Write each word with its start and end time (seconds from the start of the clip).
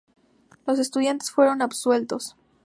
Los 0.65 0.79
estudiantes 0.79 1.29
fueron 1.29 1.61
absueltos. 1.61 2.35